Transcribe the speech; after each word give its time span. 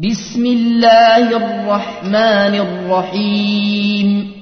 بسم 0.00 0.46
الله 0.46 1.36
الرحمن 1.36 2.54
الرحيم. 2.54 4.32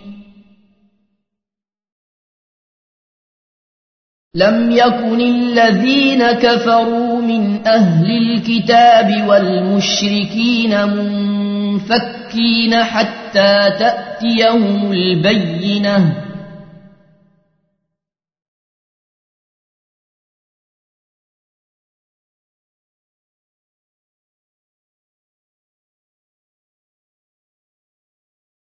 لم 4.34 4.71
يكن 4.71 5.21
الذين 5.21 6.32
كفروا 6.32 7.21
من 7.22 7.66
أهل 7.66 8.11
الكتاب 8.11 9.29
والمشركين 9.29 10.84
منفكين 10.84 12.75
حتى 12.84 13.70
تأتيهم 13.79 14.93
البينة. 14.93 16.25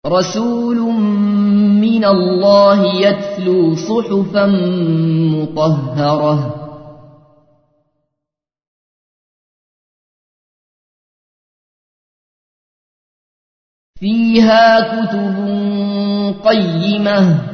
رسول 0.07 0.77
من 1.81 2.05
الله 2.05 2.87
يتلو 2.87 3.75
صحفا 3.75 4.47
مطهرة. 5.33 6.61
فيها 14.01 14.81
كتب 14.81 15.37
قيمة. 16.45 17.54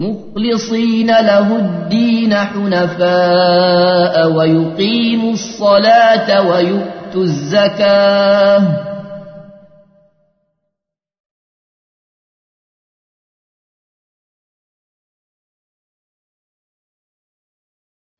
مخلصين 0.00 1.06
له 1.06 1.56
الدين 1.56 2.34
حنفاء 2.34 4.14
ويقيموا 4.32 5.32
الصلاة 5.32 6.28
ويؤتوا 6.48 7.24
الزكاة. 7.24 8.62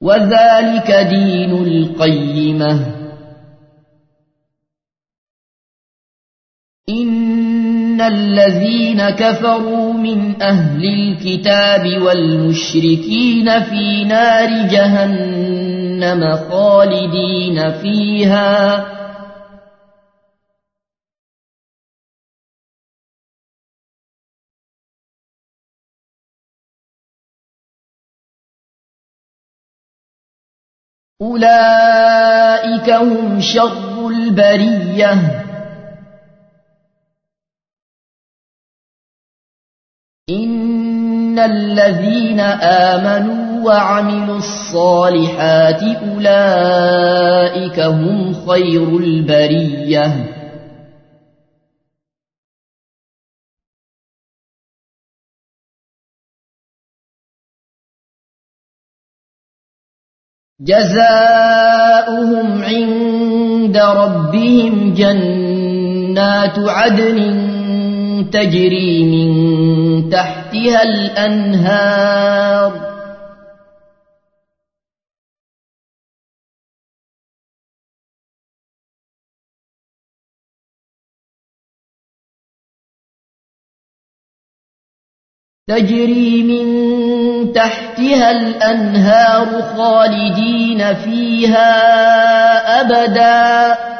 وذلك 0.02 0.90
دين 0.90 1.52
القيمة. 1.66 2.72
إن 6.88 8.00
الذين 8.00 9.10
كفروا 9.10 9.79
من 10.02 10.42
أهل 10.42 10.84
الكتاب 10.84 12.02
والمشركين 12.02 13.60
في 13.62 14.04
نار 14.04 14.68
جهنم 14.68 16.36
خالدين 16.36 17.72
فيها. 17.72 18.86
أولئك 31.22 32.90
هم 32.90 33.40
شر 33.40 34.08
البرية. 34.08 35.39
الذين 41.44 42.40
آمنوا 42.40 43.64
وعملوا 43.64 44.38
الصالحات 44.38 45.82
أولئك 45.82 47.80
هم 47.80 48.34
خير 48.48 48.98
البرية. 48.98 50.40
جزاؤهم 60.60 62.48
عند 62.62 63.76
ربهم 63.76 64.94
جنات 64.94 66.58
عدن 66.58 67.18
تجري 68.30 69.04
من 69.04 70.10
تحتها 70.10 70.82
الأنهار. 70.82 72.90
تجري 85.68 86.42
من 86.42 87.52
تحتها 87.52 88.30
الأنهار 88.30 89.62
خالدين 89.62 90.94
فيها 90.94 91.70
أبداً. 92.80 93.99